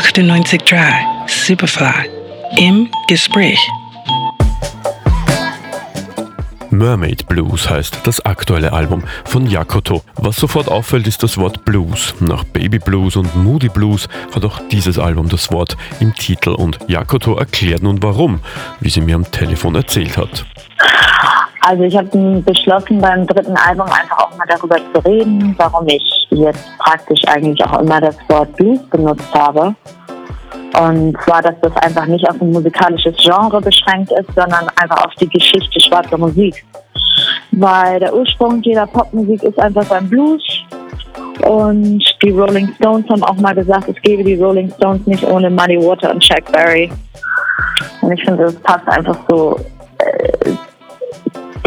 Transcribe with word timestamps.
98.3 0.00 1.28
Superfly 1.28 2.08
im 2.56 2.88
Gespräch. 3.06 3.58
Mermaid 6.70 7.28
Blues 7.28 7.68
heißt 7.68 8.06
das 8.06 8.24
aktuelle 8.24 8.72
Album 8.72 9.04
von 9.26 9.46
Yakoto. 9.46 10.00
Was 10.16 10.36
sofort 10.36 10.68
auffällt, 10.68 11.06
ist 11.06 11.22
das 11.22 11.36
Wort 11.36 11.66
Blues. 11.66 12.14
Nach 12.18 12.44
Baby 12.44 12.78
Blues 12.78 13.14
und 13.16 13.36
Moody 13.36 13.68
Blues 13.68 14.08
hat 14.34 14.42
auch 14.46 14.58
dieses 14.70 14.98
Album 14.98 15.28
das 15.28 15.52
Wort 15.52 15.76
im 16.00 16.14
Titel 16.14 16.50
und 16.50 16.78
Yakoto 16.88 17.36
erklärt 17.36 17.82
nun 17.82 18.02
warum, 18.02 18.40
wie 18.80 18.88
sie 18.88 19.02
mir 19.02 19.16
am 19.16 19.30
Telefon 19.30 19.74
erzählt 19.74 20.16
hat. 20.16 20.46
Also 21.60 21.82
ich 21.82 21.94
habe 21.94 22.40
beschlossen, 22.40 23.02
beim 23.02 23.26
dritten 23.26 23.54
Album 23.54 23.86
einfach 23.86 24.16
auch 24.16 24.34
mal 24.38 24.46
darüber 24.48 24.76
zu 24.76 25.00
reden, 25.04 25.54
warum 25.58 25.86
ich 25.88 26.19
jetzt 26.30 26.64
praktisch 26.78 27.20
eigentlich 27.26 27.64
auch 27.64 27.80
immer 27.80 28.00
das 28.00 28.16
Wort 28.28 28.54
Blues 28.56 28.80
benutzt 28.90 29.32
habe. 29.34 29.74
Und 30.78 31.16
zwar, 31.24 31.42
dass 31.42 31.54
das 31.62 31.76
einfach 31.78 32.06
nicht 32.06 32.28
auf 32.28 32.40
ein 32.40 32.52
musikalisches 32.52 33.16
Genre 33.16 33.60
beschränkt 33.60 34.12
ist, 34.12 34.28
sondern 34.34 34.68
einfach 34.76 35.04
auf 35.04 35.14
die 35.20 35.28
Geschichte 35.28 35.80
schwarzer 35.80 36.16
Musik. 36.16 36.64
Weil 37.52 37.98
der 37.98 38.14
Ursprung 38.14 38.62
jeder 38.62 38.86
Popmusik 38.86 39.42
ist 39.42 39.58
einfach 39.58 39.84
beim 39.86 40.08
Blues. 40.08 40.42
Und 41.42 42.02
die 42.22 42.30
Rolling 42.30 42.72
Stones 42.76 43.08
haben 43.08 43.24
auch 43.24 43.36
mal 43.36 43.54
gesagt, 43.54 43.88
es 43.88 44.00
gäbe 44.02 44.22
die 44.22 44.36
Rolling 44.36 44.70
Stones 44.76 45.06
nicht 45.06 45.24
ohne 45.24 45.50
Muddy 45.50 45.78
Water 45.78 46.12
und 46.12 46.20
Chuck 46.20 46.52
Berry. 46.52 46.90
Und 48.02 48.12
ich 48.12 48.22
finde, 48.24 48.44
das 48.44 48.54
passt 48.56 48.86
einfach 48.88 49.18
so 49.28 49.58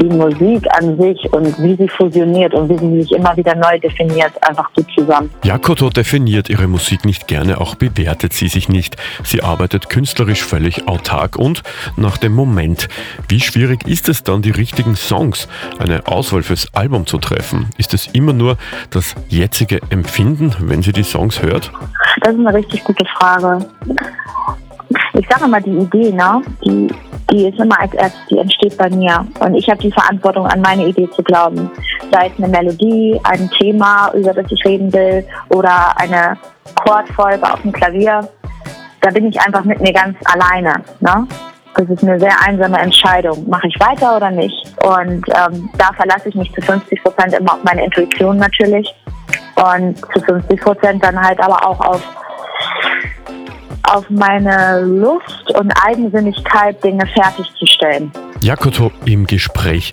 die 0.04 0.16
Musik 0.16 0.66
an 0.78 0.98
sich 0.98 1.32
und 1.32 1.62
wie 1.62 1.76
sie 1.76 1.88
fusioniert 1.88 2.54
und 2.54 2.70
wie 2.70 2.78
sie 2.78 3.02
sich 3.02 3.12
immer 3.14 3.36
wieder 3.38 3.56
neu 3.56 3.80
definiert, 3.80 4.32
einfach 4.48 4.72
gut 4.74 4.86
zusammen. 4.96 5.30
Yakoto 5.44 5.90
definiert 5.90 6.50
ihre 6.50 6.68
Musik 6.68 7.06
nicht 7.06 7.28
gerne, 7.28 7.62
auch 7.62 7.76
bewertet 7.76 8.34
sie 8.34 8.50
sich 8.50 8.68
nicht. 8.68 8.98
Sie 9.24 9.42
arbeitet 9.42 9.90
künstlerisch 9.90 10.44
völlig 10.44 10.88
autark 10.88 11.38
und 11.38 11.64
nach 11.96 12.18
dem 12.18 12.34
Moment. 12.34 12.90
Wie 13.30 13.40
schwierig 13.40 13.88
ist 13.88 14.10
es 14.10 14.24
dann, 14.24 14.42
die 14.42 14.52
richtigen 14.52 14.96
Songs, 14.96 15.48
eine 15.80 16.06
Auswahl 16.08 16.44
fürs 16.44 16.74
Album 16.74 17.06
zu 17.06 17.18
treffen? 17.18 17.70
Ist 17.78 17.94
es 17.94 18.08
immer 18.08 18.34
nur 18.34 18.58
das 18.90 19.16
jetzige 19.30 19.80
Empfinden, 19.90 20.54
wenn 20.60 20.82
sie 20.82 20.92
die 20.92 21.04
Songs 21.04 21.42
hört? 21.42 21.72
Das 22.22 22.34
ist 22.34 22.40
eine 22.40 22.54
richtig 22.54 22.84
gute 22.84 23.06
Frage. 23.18 23.66
Ich 25.14 25.28
sage 25.30 25.48
mal, 25.48 25.62
die 25.62 25.78
Idee, 25.78 26.12
ne? 26.12 26.42
die 26.66 26.90
die 27.34 27.48
ist 27.48 27.60
immer 27.60 27.80
als 27.80 27.94
erstes, 27.96 28.22
die 28.30 28.38
entsteht 28.38 28.78
bei 28.78 28.90
mir. 28.90 29.26
Und 29.40 29.56
ich 29.56 29.68
habe 29.68 29.80
die 29.82 29.92
Verantwortung, 29.92 30.46
an 30.46 30.62
meine 30.62 30.86
Idee 30.86 31.10
zu 31.10 31.24
glauben. 31.24 31.70
Sei 32.12 32.28
es 32.28 32.38
eine 32.38 32.48
Melodie, 32.48 33.20
ein 33.24 33.50
Thema, 33.60 34.12
über 34.14 34.34
das 34.34 34.46
ich 34.52 34.64
reden 34.64 34.94
will, 34.94 35.26
oder 35.50 35.98
eine 35.98 36.38
Chordfolge 36.76 37.52
auf 37.52 37.62
dem 37.64 37.72
Klavier. 37.72 38.28
Da 39.02 39.10
bin 39.10 39.28
ich 39.28 39.42
einfach 39.42 39.64
mit 39.64 39.82
mir 39.82 39.92
ganz 39.92 40.16
alleine. 40.26 40.76
Ne? 41.00 41.28
Das 41.76 41.90
ist 41.90 42.04
eine 42.04 42.20
sehr 42.20 42.40
einsame 42.46 42.78
Entscheidung. 42.78 43.50
Mache 43.50 43.68
ich 43.68 43.80
weiter 43.80 44.16
oder 44.16 44.30
nicht? 44.30 44.56
Und 44.84 45.26
ähm, 45.30 45.70
da 45.78 45.92
verlasse 45.94 46.30
ich 46.30 46.36
mich 46.36 46.54
zu 46.54 46.62
50 46.62 47.04
Prozent 47.04 47.34
immer 47.34 47.54
auf 47.54 47.64
meine 47.64 47.84
Intuition 47.84 48.38
natürlich. 48.38 48.94
Und 49.56 49.98
zu 49.98 50.22
50 50.22 50.62
Prozent 50.62 51.04
dann 51.04 51.20
halt 51.20 51.40
aber 51.40 51.68
auch 51.68 51.80
auf 51.80 52.02
auf 53.84 54.10
meine 54.10 54.82
Lust 54.82 55.50
und 55.60 55.72
Eigensinnigkeit, 55.86 56.82
Dinge 56.84 57.06
fertigzustellen. 57.08 58.12
Jakoto 58.42 58.92
im 59.06 59.26
Gespräch 59.26 59.92